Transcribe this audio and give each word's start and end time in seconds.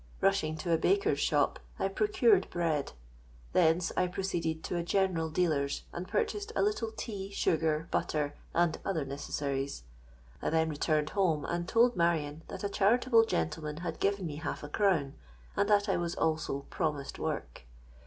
Rushing 0.19 0.57
to 0.57 0.71
a 0.73 0.79
baker's 0.79 1.19
shop, 1.19 1.59
I 1.77 1.87
procured 1.87 2.49
bread: 2.49 2.93
thence 3.53 3.91
I 3.95 4.07
proceeded 4.07 4.63
to 4.63 4.75
a 4.75 4.81
general 4.81 5.29
dealer's, 5.29 5.83
and 5.93 6.07
purchased 6.07 6.51
a 6.55 6.63
little 6.63 6.91
tea, 6.97 7.29
sugar, 7.29 7.87
butter, 7.91 8.33
and 8.51 8.79
other 8.83 9.05
necessaries. 9.05 9.83
I 10.41 10.49
then 10.49 10.69
returned 10.69 11.11
home, 11.11 11.45
and 11.45 11.67
told 11.67 11.95
Marion 11.95 12.41
that 12.47 12.63
a 12.63 12.69
charitable 12.69 13.25
gentleman 13.25 13.77
had 13.85 13.99
given 13.99 14.25
me 14.25 14.37
half 14.37 14.63
a 14.63 14.69
crown, 14.69 15.13
and 15.55 15.69
that 15.69 15.87
I 15.87 15.97
was 15.97 16.15
also 16.15 16.61
promised 16.71 17.19
work. 17.19 17.65